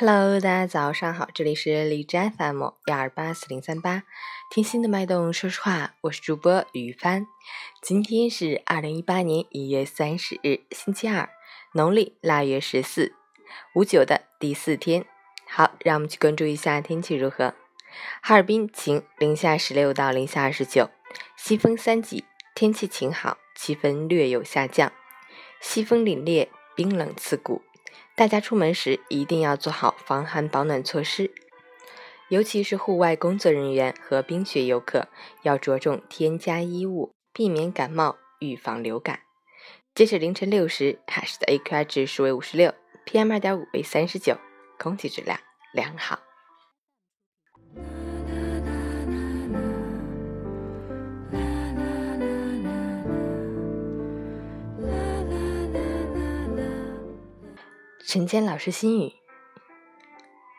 [0.00, 4.04] Hello，大家早上好，这里是荔枝 FM 幺二八四零三八，
[4.50, 7.26] 听心的脉动，说实话，我是主播雨帆。
[7.82, 11.28] 今天是二零一八年一月三十日，星期二，
[11.74, 13.14] 农历腊月十四，
[13.74, 15.04] 五九的第四天。
[15.46, 17.52] 好，让我们去关注一下天气如何。
[18.22, 20.88] 哈尔滨晴，零下十六到零下二十九，
[21.36, 22.24] 西风三级，
[22.54, 24.90] 天气晴好，气温略有下降，
[25.60, 27.60] 西风凛冽，冰冷刺骨。
[28.14, 31.32] 大家出门时一定要做好防寒保暖措施，
[32.28, 35.08] 尤其是户外工作人员和冰雪游客，
[35.42, 39.20] 要着重添加衣物，避免感冒，预防流感。
[39.94, 42.72] 截止凌晨六时，海市的 AQI 指数为五十六
[43.06, 44.36] ，PM 二点五为三十九，
[44.78, 45.40] 空气质量
[45.72, 46.29] 良好。
[58.12, 59.12] 陈坚老师心语：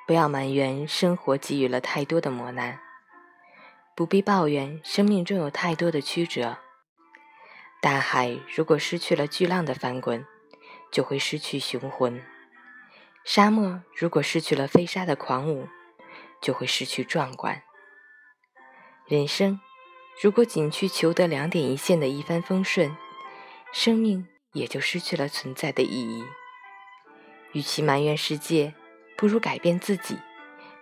[0.07, 2.79] 不要埋怨生活给予了太多的磨难，
[3.93, 6.59] 不必抱怨生命中有太多的曲折。
[7.81, 10.25] 大海如果失去了巨浪的翻滚，
[10.93, 12.21] 就会失去雄浑；
[13.25, 15.67] 沙漠如果失去了飞沙的狂舞，
[16.41, 17.61] 就会失去壮观。
[19.07, 19.59] 人生
[20.23, 22.95] 如果仅去求得两点一线的一帆风顺，
[23.73, 26.23] 生命也就失去了存在的意义。
[27.53, 28.73] 与其埋怨世界，
[29.17, 30.17] 不如改变自己，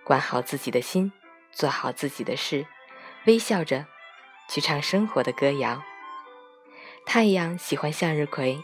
[0.04, 1.12] 管好自己的心，
[1.52, 2.66] 做好自己的事，
[3.26, 3.86] 微笑着
[4.48, 5.82] 去唱生活的歌谣。
[7.06, 8.62] 太阳喜欢向日葵，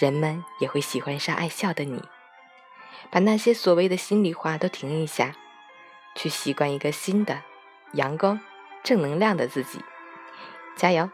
[0.00, 2.02] 人们也会喜欢上爱笑的你。
[3.10, 5.34] 把那些所谓的心里话都停一下，
[6.14, 7.42] 去习惯一个新的
[7.94, 8.38] 阳光、
[8.84, 9.80] 正能量的自己。
[10.76, 11.10] 加油！